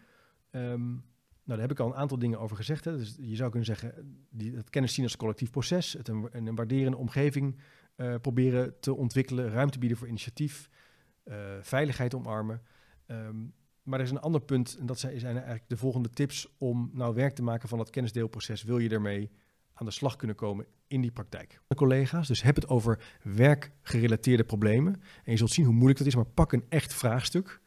Um, 0.50 1.04
nou, 1.44 1.58
daar 1.58 1.68
heb 1.68 1.70
ik 1.70 1.80
al 1.80 1.86
een 1.86 1.94
aantal 1.94 2.18
dingen 2.18 2.40
over 2.40 2.56
gezegd. 2.56 2.84
Hè. 2.84 2.96
Dus 2.96 3.16
je 3.20 3.36
zou 3.36 3.50
kunnen 3.50 3.66
zeggen, 3.66 4.18
die, 4.30 4.56
het 4.56 4.70
kennis 4.70 4.94
zien 4.94 5.04
als 5.04 5.16
collectief 5.16 5.50
proces, 5.50 5.92
het 5.92 6.08
een, 6.08 6.28
een 6.30 6.54
waarderende 6.54 6.96
omgeving 6.96 7.60
uh, 7.96 8.14
proberen 8.20 8.80
te 8.80 8.94
ontwikkelen, 8.94 9.50
ruimte 9.50 9.78
bieden 9.78 9.98
voor 9.98 10.08
initiatief, 10.08 10.70
veiligheid 11.60 12.14
omarmen. 12.14 12.62
Um, 13.06 13.54
maar 13.82 13.98
er 13.98 14.04
is 14.04 14.10
een 14.10 14.20
ander 14.20 14.40
punt, 14.40 14.76
en 14.80 14.86
dat 14.86 14.98
zijn, 14.98 15.22
eigenlijk 15.22 15.68
de 15.68 15.76
volgende 15.76 16.10
tips 16.10 16.54
om 16.58 16.90
nou 16.92 17.14
werk 17.14 17.34
te 17.34 17.42
maken 17.42 17.68
van 17.68 17.78
dat 17.78 17.90
kennisdeelproces. 17.90 18.62
Wil 18.62 18.78
je 18.78 18.88
daarmee 18.88 19.30
aan 19.74 19.86
de 19.86 19.92
slag 19.92 20.16
kunnen 20.16 20.36
komen 20.36 20.66
in 20.86 21.00
die 21.00 21.10
praktijk? 21.10 21.60
Collega's, 21.76 22.28
dus 22.28 22.42
heb 22.42 22.54
het 22.54 22.68
over 22.68 22.98
werkgerelateerde 23.22 24.44
problemen. 24.44 24.92
En 25.24 25.32
je 25.32 25.36
zult 25.36 25.50
zien 25.50 25.64
hoe 25.64 25.74
moeilijk 25.74 25.98
dat 25.98 26.06
is, 26.06 26.14
maar 26.14 26.24
pak 26.24 26.52
een 26.52 26.64
echt 26.68 26.94
vraagstuk. 26.94 27.60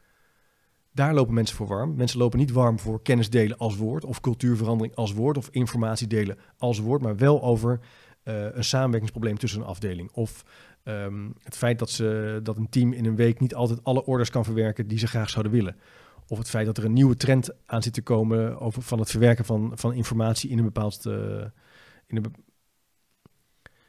Daar 0.92 1.14
lopen 1.14 1.34
mensen 1.34 1.56
voor 1.56 1.66
warm. 1.66 1.96
Mensen 1.96 2.18
lopen 2.18 2.38
niet 2.38 2.50
warm 2.50 2.78
voor 2.78 3.02
kennis 3.02 3.30
delen 3.30 3.58
als 3.58 3.76
woord, 3.76 4.04
of 4.04 4.20
cultuurverandering 4.20 4.94
als 4.94 5.12
woord, 5.12 5.36
of 5.36 5.48
informatie 5.50 6.06
delen 6.06 6.38
als 6.56 6.78
woord, 6.78 7.02
maar 7.02 7.16
wel 7.16 7.42
over 7.42 7.80
een 8.28 8.64
samenwerkingsprobleem 8.64 9.38
tussen 9.38 9.60
een 9.60 9.66
afdeling. 9.66 10.10
Of 10.12 10.44
um, 10.84 11.34
het 11.42 11.56
feit 11.56 11.78
dat, 11.78 11.90
ze, 11.90 12.40
dat 12.42 12.56
een 12.56 12.68
team 12.68 12.92
in 12.92 13.04
een 13.04 13.16
week 13.16 13.40
niet 13.40 13.54
altijd 13.54 13.84
alle 13.84 14.04
orders 14.04 14.30
kan 14.30 14.44
verwerken 14.44 14.88
die 14.88 14.98
ze 14.98 15.06
graag 15.06 15.30
zouden 15.30 15.52
willen. 15.52 15.76
Of 16.26 16.38
het 16.38 16.48
feit 16.48 16.66
dat 16.66 16.78
er 16.78 16.84
een 16.84 16.92
nieuwe 16.92 17.16
trend 17.16 17.50
aan 17.66 17.82
zit 17.82 17.92
te 17.92 18.02
komen 18.02 18.60
over, 18.60 18.82
van 18.82 18.98
het 18.98 19.10
verwerken 19.10 19.44
van, 19.44 19.72
van 19.74 19.92
informatie 19.94 20.50
in 20.50 20.58
een 20.58 20.64
bepaald, 20.64 21.06
uh, 21.06 21.14
in 22.06 22.16
een, 22.16 22.34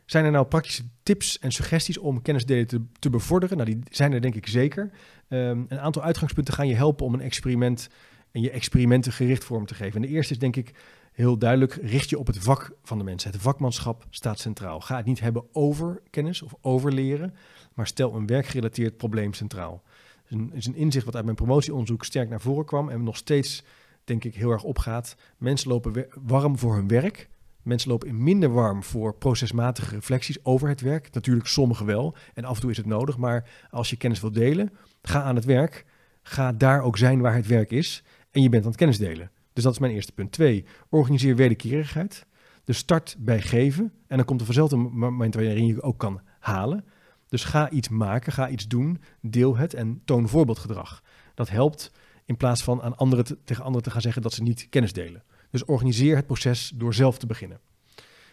zijn 0.05 0.25
er 0.25 0.31
nou 0.31 0.45
praktische 0.45 0.83
tips 1.03 1.39
en 1.39 1.51
suggesties 1.51 1.97
om 1.97 2.21
kennisdelen 2.21 2.67
te, 2.67 2.81
te 2.99 3.09
bevorderen? 3.09 3.57
Nou, 3.57 3.69
die 3.69 3.79
zijn 3.89 4.13
er 4.13 4.21
denk 4.21 4.35
ik 4.35 4.47
zeker. 4.47 4.91
Um, 5.27 5.65
een 5.69 5.79
aantal 5.79 6.01
uitgangspunten 6.01 6.53
gaan 6.53 6.67
je 6.67 6.75
helpen 6.75 7.05
om 7.05 7.13
een 7.13 7.21
experiment 7.21 7.89
en 8.31 8.41
je 8.41 8.51
experimenten 8.51 9.11
gericht 9.11 9.43
vorm 9.43 9.65
te 9.65 9.73
geven. 9.73 9.95
En 9.95 10.07
de 10.07 10.13
eerste 10.13 10.33
is 10.33 10.39
denk 10.39 10.55
ik 10.55 10.73
heel 11.19 11.37
duidelijk, 11.37 11.73
richt 11.73 12.09
je 12.09 12.19
op 12.19 12.27
het 12.27 12.39
vak 12.39 12.71
van 12.83 12.97
de 12.97 13.03
mensen. 13.03 13.31
Het 13.31 13.41
vakmanschap 13.41 14.05
staat 14.09 14.39
centraal. 14.39 14.79
Ga 14.79 14.97
het 14.97 15.05
niet 15.05 15.19
hebben 15.19 15.43
over 15.51 16.01
kennis 16.09 16.41
of 16.41 16.53
over 16.61 16.93
leren, 16.93 17.33
maar 17.73 17.87
stel 17.87 18.15
een 18.15 18.27
werkgerelateerd 18.27 18.97
probleem 18.97 19.33
centraal. 19.33 19.83
Het 20.25 20.39
is 20.53 20.65
een, 20.65 20.75
inzicht 20.75 21.05
wat 21.05 21.15
uit 21.15 21.23
mijn 21.23 21.35
promotieonderzoek 21.35 22.05
sterk 22.05 22.29
naar 22.29 22.41
voren 22.41 22.65
kwam 22.65 22.89
en 22.89 23.03
nog 23.03 23.17
steeds 23.17 23.63
denk 24.03 24.23
ik 24.23 24.35
heel 24.35 24.51
erg 24.51 24.63
opgaat. 24.63 25.15
Mensen 25.37 25.69
lopen 25.69 26.07
warm 26.21 26.57
voor 26.57 26.75
hun 26.75 26.87
werk, 26.87 27.29
Mensen 27.61 27.89
lopen 27.89 28.07
in 28.07 28.23
minder 28.23 28.51
warm 28.53 28.83
voor 28.83 29.15
procesmatige 29.15 29.95
reflecties 29.95 30.45
over 30.45 30.67
het 30.69 30.81
werk. 30.81 31.13
Natuurlijk 31.13 31.47
sommigen 31.47 31.85
wel 31.85 32.15
en 32.33 32.43
af 32.45 32.55
en 32.55 32.61
toe 32.61 32.71
is 32.71 32.77
het 32.77 32.85
nodig. 32.85 33.17
Maar 33.17 33.49
als 33.69 33.89
je 33.89 33.97
kennis 33.97 34.21
wilt 34.21 34.33
delen, 34.33 34.71
ga 35.01 35.21
aan 35.21 35.35
het 35.35 35.45
werk. 35.45 35.85
Ga 36.23 36.51
daar 36.51 36.81
ook 36.81 36.97
zijn 36.97 37.21
waar 37.21 37.35
het 37.35 37.47
werk 37.47 37.71
is. 37.71 38.03
En 38.31 38.41
je 38.41 38.49
bent 38.49 38.63
aan 38.63 38.69
het 38.69 38.79
kennis 38.79 38.97
delen. 38.97 39.31
Dus 39.59 39.67
dat 39.67 39.77
is 39.77 39.83
mijn 39.83 39.93
eerste 39.93 40.11
punt. 40.11 40.31
Twee, 40.31 40.65
organiseer 40.89 41.35
wederkerigheid. 41.35 42.25
Dus 42.63 42.77
start 42.77 43.15
bij 43.19 43.41
geven 43.41 43.93
en 44.07 44.17
dan 44.17 44.25
komt 44.25 44.39
er 44.39 44.45
vanzelf 44.45 44.71
een 44.71 44.79
moment 44.79 45.35
waarin 45.35 45.65
je 45.65 45.81
ook 45.81 45.97
kan 45.97 46.21
halen. 46.39 46.85
Dus 47.27 47.43
ga 47.43 47.69
iets 47.69 47.89
maken, 47.89 48.33
ga 48.33 48.49
iets 48.49 48.67
doen, 48.67 49.01
deel 49.21 49.57
het 49.57 49.73
en 49.73 50.01
toon 50.05 50.27
voorbeeldgedrag. 50.27 51.03
Dat 51.33 51.49
helpt 51.49 51.91
in 52.25 52.37
plaats 52.37 52.63
van 52.63 52.81
aan 52.81 52.97
anderen 52.97 53.25
te, 53.25 53.37
tegen 53.43 53.63
anderen 53.63 53.83
te 53.83 53.91
gaan 53.91 54.01
zeggen 54.01 54.21
dat 54.21 54.33
ze 54.33 54.43
niet 54.43 54.67
kennis 54.69 54.93
delen. 54.93 55.23
Dus 55.49 55.65
organiseer 55.65 56.15
het 56.15 56.25
proces 56.25 56.71
door 56.75 56.93
zelf 56.93 57.17
te 57.17 57.25
beginnen. 57.27 57.59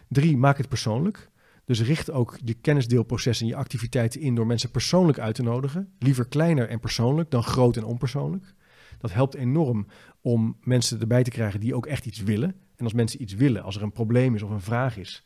Drie, 0.09 0.37
maak 0.37 0.57
het 0.57 0.69
persoonlijk. 0.69 1.31
Dus 1.65 1.83
richt 1.83 2.11
ook 2.11 2.39
je 2.45 2.55
kennisdeelproces 2.55 3.41
en 3.41 3.47
je 3.47 3.57
activiteiten 3.57 4.21
in 4.21 4.35
door 4.35 4.47
mensen 4.47 4.71
persoonlijk 4.71 5.19
uit 5.19 5.35
te 5.35 5.43
nodigen. 5.43 5.93
Liever 5.99 6.29
kleiner 6.29 6.69
en 6.69 6.81
persoonlijk 6.81 7.31
dan 7.31 7.43
groot 7.43 7.77
en 7.77 7.85
onpersoonlijk. 7.85 8.55
Dat 8.99 9.13
helpt 9.13 9.35
enorm 9.35 9.87
om 10.21 10.57
mensen 10.61 11.01
erbij 11.01 11.23
te 11.23 11.31
krijgen 11.31 11.61
die 11.61 11.75
ook 11.75 11.87
echt 11.87 12.07
iets 12.07 12.23
willen. 12.23 12.55
En 12.77 12.85
als 12.85 12.93
mensen 12.93 13.23
iets 13.23 13.35
willen, 13.35 13.63
als 13.63 13.77
er 13.77 13.83
een 13.83 13.93
probleem 13.93 14.35
is 14.35 14.43
of 14.43 14.51
een 14.51 14.61
vraag 14.61 14.97
is 14.97 15.25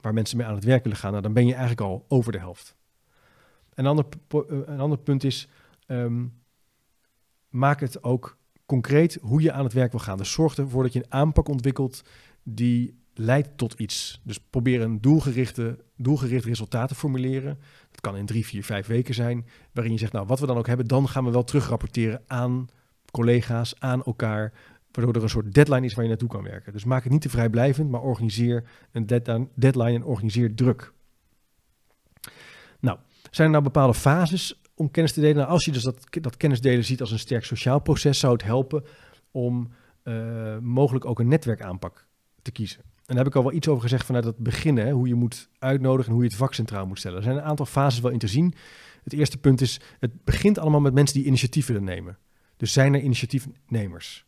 waar 0.00 0.14
mensen 0.14 0.36
mee 0.36 0.46
aan 0.46 0.54
het 0.54 0.64
werk 0.64 0.82
willen 0.82 0.98
gaan, 0.98 1.10
nou, 1.10 1.22
dan 1.22 1.32
ben 1.32 1.46
je 1.46 1.52
eigenlijk 1.52 1.80
al 1.80 2.04
over 2.08 2.32
de 2.32 2.38
helft. 2.38 2.76
Een 3.74 3.86
ander, 3.86 4.06
eh, 4.28 4.38
een 4.48 4.80
ander 4.80 4.98
punt 4.98 5.24
is, 5.24 5.48
ehm, 5.86 6.26
maak 7.48 7.80
het 7.80 8.02
ook 8.02 8.38
concreet 8.66 9.18
hoe 9.20 9.42
je 9.42 9.52
aan 9.52 9.64
het 9.64 9.72
werk 9.72 9.90
wil 9.90 10.00
gaan. 10.00 10.18
Dus 10.18 10.32
zorg 10.32 10.56
ervoor 10.56 10.82
dat 10.82 10.92
je 10.92 10.98
een 10.98 11.12
aanpak 11.12 11.48
ontwikkelt 11.48 12.02
die 12.42 13.00
leidt 13.14 13.56
tot 13.56 13.72
iets. 13.72 14.20
Dus 14.24 14.40
probeer 14.40 14.80
een 14.80 15.00
doelgerichte, 15.00 15.84
doelgericht 15.96 16.44
resultaat 16.44 16.88
te 16.88 16.94
formuleren. 16.94 17.58
Dat 17.90 18.00
kan 18.00 18.16
in 18.16 18.26
drie, 18.26 18.46
vier, 18.46 18.64
vijf 18.64 18.86
weken 18.86 19.14
zijn. 19.14 19.46
Waarin 19.72 19.92
je 19.92 19.98
zegt, 19.98 20.12
nou 20.12 20.26
wat 20.26 20.40
we 20.40 20.46
dan 20.46 20.56
ook 20.56 20.66
hebben, 20.66 20.86
dan 20.86 21.08
gaan 21.08 21.24
we 21.24 21.30
wel 21.30 21.44
terugrapporteren 21.44 22.22
aan 22.26 22.68
collega's, 23.12 23.74
aan 23.78 24.04
elkaar. 24.04 24.52
Waardoor 24.92 25.14
er 25.14 25.22
een 25.22 25.28
soort 25.28 25.54
deadline 25.54 25.86
is 25.86 25.94
waar 25.94 26.02
je 26.02 26.10
naartoe 26.10 26.28
kan 26.28 26.42
werken. 26.42 26.72
Dus 26.72 26.84
maak 26.84 27.02
het 27.02 27.12
niet 27.12 27.20
te 27.20 27.28
vrijblijvend, 27.28 27.90
maar 27.90 28.00
organiseer 28.00 28.64
een 28.92 29.06
deadline 29.54 29.94
en 29.94 30.04
organiseer 30.04 30.54
druk. 30.54 30.92
Nou, 32.80 32.98
zijn 33.30 33.46
er 33.46 33.52
nou 33.52 33.64
bepaalde 33.64 33.94
fases 33.94 34.60
om 34.74 34.90
kennis 34.90 35.12
te 35.12 35.20
delen? 35.20 35.36
Nou, 35.36 35.48
als 35.48 35.64
je 35.64 35.72
dus 35.72 35.82
dat, 35.82 36.06
dat 36.10 36.36
kennis 36.36 36.60
delen 36.60 36.84
ziet 36.84 37.00
als 37.00 37.10
een 37.10 37.18
sterk 37.18 37.44
sociaal 37.44 37.78
proces, 37.78 38.18
zou 38.18 38.32
het 38.32 38.42
helpen 38.42 38.84
om 39.30 39.70
uh, 40.04 40.58
mogelijk 40.58 41.04
ook 41.04 41.18
een 41.18 41.28
netwerkaanpak 41.28 42.06
te 42.42 42.52
kiezen. 42.52 42.80
En 42.80 43.14
daar 43.14 43.16
heb 43.16 43.26
ik 43.26 43.36
al 43.36 43.42
wel 43.42 43.52
iets 43.52 43.68
over 43.68 43.82
gezegd 43.82 44.06
vanuit 44.06 44.24
het 44.24 44.36
begin, 44.36 44.90
hoe 44.90 45.08
je 45.08 45.14
moet 45.14 45.48
uitnodigen 45.58 46.06
en 46.06 46.12
hoe 46.12 46.22
je 46.22 46.28
het 46.28 46.38
vak 46.38 46.54
centraal 46.54 46.86
moet 46.86 46.98
stellen. 46.98 47.16
Er 47.16 47.22
zijn 47.22 47.36
een 47.36 47.42
aantal 47.42 47.66
fases 47.66 48.00
wel 48.00 48.10
in 48.10 48.18
te 48.18 48.26
zien. 48.26 48.54
Het 49.02 49.12
eerste 49.12 49.38
punt 49.38 49.60
is, 49.60 49.80
het 49.98 50.24
begint 50.24 50.58
allemaal 50.58 50.80
met 50.80 50.94
mensen 50.94 51.16
die 51.16 51.26
initiatief 51.26 51.66
willen 51.66 51.84
nemen. 51.84 52.18
Dus 52.62 52.72
zijn 52.72 52.94
er 52.94 53.00
initiatiefnemers? 53.00 54.26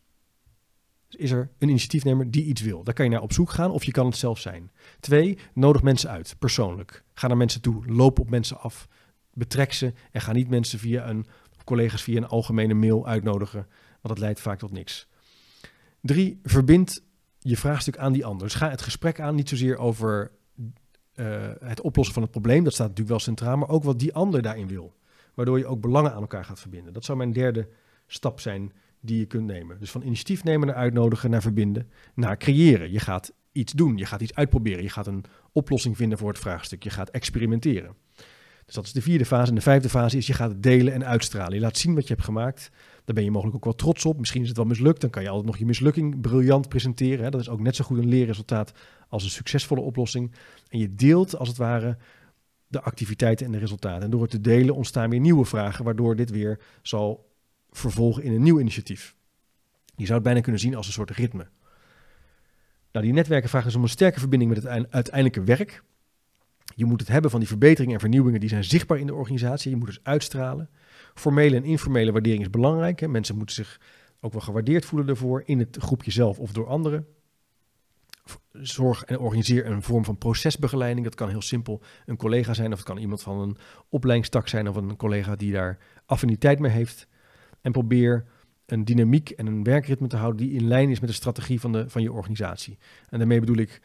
Dus 1.07 1.19
is 1.19 1.31
er 1.31 1.49
een 1.57 1.69
initiatiefnemer 1.69 2.31
die 2.31 2.43
iets 2.43 2.61
wil? 2.61 2.83
Daar 2.83 2.93
kan 2.93 3.05
je 3.05 3.11
naar 3.11 3.21
op 3.21 3.33
zoek 3.33 3.49
gaan 3.49 3.71
of 3.71 3.83
je 3.83 3.91
kan 3.91 4.05
het 4.05 4.17
zelf 4.17 4.39
zijn. 4.39 4.71
Twee, 4.99 5.37
nodig 5.53 5.81
mensen 5.81 6.09
uit, 6.09 6.35
persoonlijk. 6.39 7.03
Ga 7.13 7.27
naar 7.27 7.37
mensen 7.37 7.61
toe, 7.61 7.85
loop 7.85 8.19
op 8.19 8.29
mensen 8.29 8.59
af, 8.59 8.87
betrek 9.33 9.73
ze 9.73 9.93
en 10.11 10.21
ga 10.21 10.31
niet 10.31 10.49
mensen 10.49 10.79
via 10.79 11.09
een, 11.09 11.25
collega's 11.63 12.01
via 12.01 12.17
een 12.17 12.27
algemene 12.27 12.73
mail 12.73 13.07
uitnodigen, 13.07 13.67
want 14.01 14.15
dat 14.15 14.19
leidt 14.19 14.39
vaak 14.39 14.59
tot 14.59 14.71
niks. 14.71 15.07
Drie, 16.01 16.39
verbind 16.43 17.03
je 17.39 17.57
vraagstuk 17.57 17.97
aan 17.97 18.13
die 18.13 18.25
ander. 18.25 18.47
Dus 18.47 18.55
ga 18.55 18.69
het 18.69 18.81
gesprek 18.81 19.19
aan, 19.19 19.35
niet 19.35 19.49
zozeer 19.49 19.77
over 19.77 20.31
uh, 21.15 21.51
het 21.59 21.81
oplossen 21.81 22.13
van 22.13 22.23
het 22.23 22.31
probleem, 22.31 22.63
dat 22.63 22.73
staat 22.73 22.87
natuurlijk 22.87 23.15
wel 23.15 23.25
centraal, 23.25 23.57
maar 23.57 23.69
ook 23.69 23.83
wat 23.83 23.99
die 23.99 24.13
ander 24.13 24.41
daarin 24.41 24.67
wil. 24.67 24.95
Waardoor 25.33 25.57
je 25.57 25.65
ook 25.65 25.81
belangen 25.81 26.13
aan 26.13 26.21
elkaar 26.21 26.45
gaat 26.45 26.59
verbinden. 26.59 26.93
Dat 26.93 27.05
zou 27.05 27.17
mijn 27.17 27.31
derde 27.31 27.67
stap 28.07 28.39
zijn 28.39 28.71
die 28.99 29.19
je 29.19 29.25
kunt 29.25 29.45
nemen. 29.45 29.79
Dus 29.79 29.91
van 29.91 30.01
initiatief 30.01 30.43
nemen 30.43 30.67
naar 30.67 30.75
uitnodigen, 30.75 31.29
naar 31.29 31.41
verbinden, 31.41 31.89
naar 32.13 32.37
creëren. 32.37 32.91
Je 32.91 32.99
gaat 32.99 33.33
iets 33.51 33.73
doen, 33.73 33.97
je 33.97 34.05
gaat 34.05 34.21
iets 34.21 34.35
uitproberen, 34.35 34.83
je 34.83 34.89
gaat 34.89 35.07
een 35.07 35.23
oplossing 35.51 35.97
vinden 35.97 36.17
voor 36.17 36.29
het 36.29 36.39
vraagstuk, 36.39 36.83
je 36.83 36.89
gaat 36.89 37.09
experimenteren. 37.09 37.95
Dus 38.65 38.75
dat 38.75 38.85
is 38.85 38.93
de 38.93 39.01
vierde 39.01 39.25
fase. 39.25 39.49
En 39.49 39.55
de 39.55 39.61
vijfde 39.61 39.89
fase 39.89 40.17
is 40.17 40.27
je 40.27 40.33
gaat 40.33 40.49
het 40.49 40.63
delen 40.63 40.93
en 40.93 41.05
uitstralen. 41.05 41.53
Je 41.53 41.59
laat 41.59 41.77
zien 41.77 41.95
wat 41.95 42.07
je 42.07 42.13
hebt 42.13 42.25
gemaakt. 42.25 42.71
Daar 43.05 43.15
ben 43.15 43.23
je 43.23 43.31
mogelijk 43.31 43.55
ook 43.55 43.63
wel 43.63 43.75
trots 43.75 44.05
op. 44.05 44.19
Misschien 44.19 44.41
is 44.41 44.47
het 44.47 44.57
wel 44.57 44.65
mislukt. 44.65 45.01
Dan 45.01 45.09
kan 45.09 45.23
je 45.23 45.29
altijd 45.29 45.47
nog 45.47 45.57
je 45.57 45.65
mislukking 45.65 46.21
briljant 46.21 46.69
presenteren. 46.69 47.31
Dat 47.31 47.41
is 47.41 47.49
ook 47.49 47.59
net 47.59 47.75
zo 47.75 47.83
goed 47.83 47.97
een 47.97 48.07
leerresultaat 48.07 48.71
als 49.09 49.23
een 49.23 49.29
succesvolle 49.29 49.81
oplossing. 49.81 50.31
En 50.69 50.79
je 50.79 50.95
deelt 50.95 51.37
als 51.37 51.47
het 51.47 51.57
ware 51.57 51.97
de 52.67 52.81
activiteiten 52.81 53.45
en 53.45 53.51
de 53.51 53.57
resultaten. 53.57 54.03
En 54.03 54.09
door 54.09 54.21
het 54.21 54.31
te 54.31 54.41
delen 54.41 54.75
ontstaan 54.75 55.09
weer 55.09 55.19
nieuwe 55.19 55.45
vragen, 55.45 55.85
waardoor 55.85 56.15
dit 56.15 56.29
weer 56.29 56.59
zal 56.81 57.33
vervolgen 57.77 58.23
in 58.23 58.33
een 58.33 58.43
nieuw 58.43 58.59
initiatief. 58.59 59.15
Je 59.95 60.03
zou 60.03 60.13
het 60.13 60.23
bijna 60.23 60.41
kunnen 60.41 60.61
zien 60.61 60.75
als 60.75 60.87
een 60.87 60.93
soort 60.93 61.09
ritme. 61.09 61.47
Nou, 62.91 63.05
die 63.05 63.15
netwerken 63.15 63.49
vragen 63.49 63.67
dus 63.67 63.77
om 63.77 63.83
een 63.83 63.89
sterke 63.89 64.19
verbinding 64.19 64.53
met 64.53 64.63
het 64.63 64.91
uiteindelijke 64.91 65.43
werk. 65.43 65.83
Je 66.75 66.85
moet 66.85 66.99
het 66.99 67.09
hebben 67.09 67.31
van 67.31 67.39
die 67.39 67.49
verbeteringen 67.49 67.93
en 67.93 67.99
vernieuwingen 67.99 68.39
die 68.39 68.49
zijn 68.49 68.63
zichtbaar 68.63 68.99
in 68.99 69.07
de 69.07 69.13
organisatie. 69.13 69.71
Je 69.71 69.77
moet 69.77 69.87
dus 69.87 69.99
uitstralen. 70.03 70.69
Formele 71.13 71.55
en 71.55 71.63
informele 71.63 72.11
waardering 72.11 72.41
is 72.41 72.49
belangrijk. 72.49 72.99
Hè. 72.99 73.07
Mensen 73.07 73.37
moeten 73.37 73.55
zich 73.55 73.79
ook 74.19 74.31
wel 74.31 74.41
gewaardeerd 74.41 74.85
voelen 74.85 75.09
ervoor 75.09 75.43
in 75.45 75.59
het 75.59 75.77
groepje 75.79 76.11
zelf 76.11 76.39
of 76.39 76.51
door 76.51 76.67
anderen. 76.67 77.07
Zorg 78.51 79.03
en 79.03 79.19
organiseer 79.19 79.65
een 79.65 79.83
vorm 79.83 80.05
van 80.05 80.17
procesbegeleiding. 80.17 81.05
Dat 81.05 81.15
kan 81.15 81.29
heel 81.29 81.41
simpel 81.41 81.81
een 82.05 82.17
collega 82.17 82.53
zijn 82.53 82.71
of 82.71 82.77
het 82.77 82.87
kan 82.87 82.97
iemand 82.97 83.21
van 83.21 83.39
een 83.39 83.57
opleidingstak 83.89 84.47
zijn 84.47 84.69
of 84.69 84.75
een 84.75 84.95
collega 84.95 85.35
die 85.35 85.51
daar 85.51 85.77
affiniteit 86.05 86.59
mee 86.59 86.71
heeft. 86.71 87.07
En 87.65 87.71
probeer 87.71 88.25
een 88.65 88.85
dynamiek 88.85 89.29
en 89.29 89.47
een 89.47 89.63
werkritme 89.63 90.07
te 90.07 90.17
houden 90.17 90.47
die 90.47 90.55
in 90.55 90.67
lijn 90.67 90.89
is 90.89 90.99
met 90.99 91.09
de 91.09 91.15
strategie 91.15 91.59
van, 91.59 91.71
de, 91.71 91.89
van 91.89 92.01
je 92.01 92.11
organisatie. 92.11 92.77
En 93.09 93.17
daarmee 93.17 93.39
bedoel 93.39 93.57
ik, 93.57 93.81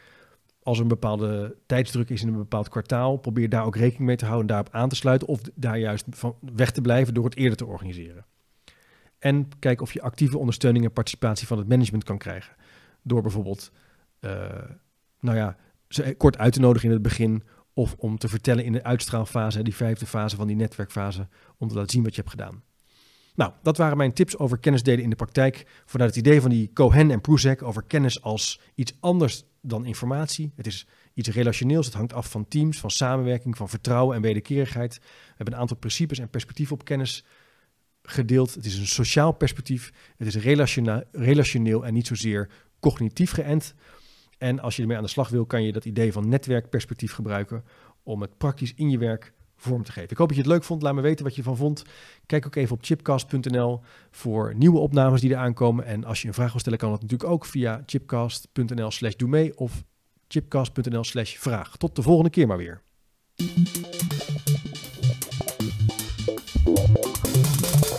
als 0.62 0.76
er 0.76 0.82
een 0.82 0.88
bepaalde 0.88 1.56
tijdsdruk 1.66 2.10
is 2.10 2.22
in 2.22 2.28
een 2.28 2.37
bepaald 2.37 2.68
kwartaal, 2.68 3.16
probeer 3.16 3.49
daar 3.49 3.64
ook 3.64 3.76
rekening 3.76 4.06
mee 4.06 4.16
te 4.16 4.25
houden 4.25 4.49
en 4.49 4.54
daarop 4.54 4.75
aan 4.75 4.88
te 4.88 4.96
sluiten 4.96 5.28
of 5.28 5.40
daar 5.54 5.78
juist 5.78 6.04
van 6.10 6.37
weg 6.54 6.70
te 6.70 6.80
blijven 6.80 7.14
door 7.14 7.25
het 7.25 7.37
eerder 7.37 7.56
te 7.56 7.66
organiseren. 7.66 8.25
En 9.18 9.49
kijk 9.58 9.80
of 9.80 9.92
je 9.92 10.02
actieve 10.02 10.38
ondersteuning 10.38 10.84
en 10.84 10.92
participatie 10.92 11.46
van 11.46 11.58
het 11.58 11.68
management 11.68 12.04
kan 12.04 12.18
krijgen. 12.18 12.56
Door 13.02 13.22
bijvoorbeeld, 13.22 13.72
uh, 14.20 14.32
nou 15.20 15.37
ja, 15.37 15.56
ze 15.88 16.14
kort 16.18 16.38
uit 16.38 16.52
te 16.52 16.60
nodigen 16.60 16.88
in 16.88 16.94
het 16.94 17.02
begin 17.02 17.42
of 17.75 17.94
om 17.99 18.18
te 18.18 18.28
vertellen 18.28 18.64
in 18.64 18.72
de 18.72 18.84
uitstraalfase, 18.84 19.62
die 19.62 19.75
vijfde 19.75 20.06
fase 20.06 20.37
van 20.37 20.46
die 20.46 20.56
netwerkfase, 20.56 21.28
om 21.58 21.68
te 21.68 21.75
laten 21.75 21.90
zien 21.90 22.02
wat 22.02 22.14
je 22.14 22.20
hebt 22.20 22.32
gedaan. 22.32 22.62
Nou, 23.40 23.52
dat 23.62 23.76
waren 23.76 23.97
mijn 23.97 24.12
tips 24.12 24.38
over 24.38 24.59
kennis 24.59 24.82
delen 24.82 25.02
in 25.02 25.11
de 25.11 25.16
praktijk. 25.16 25.66
Vanuit 25.85 26.14
het 26.14 26.26
idee 26.26 26.40
van 26.40 26.50
die 26.50 26.70
Cohen 26.73 27.11
en 27.11 27.20
Pruzek 27.20 27.62
over 27.62 27.82
kennis 27.82 28.23
als 28.23 28.61
iets 28.75 28.94
anders 29.00 29.44
dan 29.61 29.85
informatie. 29.85 30.52
Het 30.56 30.66
is 30.66 30.87
iets 31.14 31.28
relationeels. 31.28 31.87
Het 31.87 31.94
hangt 31.94 32.12
af 32.12 32.30
van 32.30 32.49
teams, 32.49 32.80
van 32.80 32.90
samenwerking, 32.90 33.56
van 33.56 33.68
vertrouwen 33.68 34.16
en 34.16 34.23
wederkerigheid. 34.23 34.99
We 35.02 35.35
hebben 35.37 35.54
een 35.54 35.61
aantal 35.61 35.76
principes 35.76 36.18
en 36.18 36.30
perspectieven 36.30 36.75
op 36.75 36.85
kennis 36.85 37.25
gedeeld. 38.02 38.54
Het 38.54 38.64
is 38.64 38.78
een 38.78 38.87
sociaal 38.87 39.32
perspectief. 39.32 39.92
Het 40.16 40.26
is 40.26 40.37
relationeel 41.12 41.87
en 41.87 41.94
niet 41.94 42.06
zozeer 42.06 42.49
cognitief 42.80 43.30
geënt. 43.30 43.75
En 44.38 44.61
als 44.61 44.76
je 44.76 44.82
ermee 44.82 44.97
aan 44.97 45.02
de 45.02 45.09
slag 45.09 45.28
wil, 45.28 45.47
kan 45.47 45.62
je 45.62 45.73
dat 45.73 45.85
idee 45.85 46.12
van 46.12 46.28
netwerkperspectief 46.28 47.12
gebruiken 47.12 47.64
om 48.02 48.20
het 48.20 48.38
praktisch 48.38 48.75
in 48.75 48.90
je 48.90 48.99
werk 48.99 49.32
vorm 49.60 49.84
te 49.84 49.92
geven. 49.92 50.10
Ik 50.10 50.16
hoop 50.16 50.28
dat 50.28 50.36
je 50.36 50.42
het 50.42 50.52
leuk 50.52 50.64
vond. 50.64 50.82
Laat 50.82 50.94
me 50.94 51.00
weten 51.00 51.24
wat 51.24 51.34
je 51.34 51.40
ervan 51.40 51.56
vond. 51.56 51.82
Kijk 52.26 52.46
ook 52.46 52.54
even 52.54 52.76
op 52.76 52.84
chipcast.nl 52.84 53.80
voor 54.10 54.54
nieuwe 54.56 54.78
opnames 54.78 55.20
die 55.20 55.30
er 55.30 55.36
aankomen. 55.36 55.84
En 55.84 56.04
als 56.04 56.22
je 56.22 56.28
een 56.28 56.34
vraag 56.34 56.50
wil 56.50 56.60
stellen, 56.60 56.78
kan 56.78 56.90
dat 56.90 57.02
natuurlijk 57.02 57.30
ook 57.30 57.44
via 57.44 57.82
chipcast.nl 57.86 58.90
slash 58.90 59.14
doe 59.14 59.28
mee 59.28 59.56
of 59.56 59.84
chipcast.nl 60.28 61.04
slash 61.04 61.36
vraag. 61.36 61.76
Tot 61.76 61.96
de 61.96 62.02
volgende 62.02 62.30
keer 62.30 62.46
maar 62.46 62.56
weer. 62.56 62.82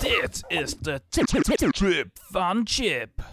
Dit 0.02 0.44
is 0.48 0.78
de 0.78 1.02
trip 1.72 2.10
van 2.14 2.62
Chip. 2.64 3.30